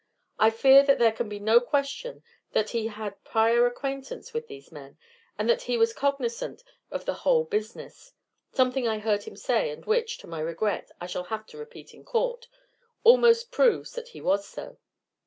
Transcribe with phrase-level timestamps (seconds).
[0.39, 4.71] I fear that there can be no question that he had prior acquaintance with these
[4.71, 4.97] men,
[5.37, 8.11] and that he was cognizant of the whole business;
[8.51, 11.93] something I heard him say, and which, to my regret, I shall have to repeat
[11.93, 12.47] in court,
[13.03, 14.79] almost proves that he was so.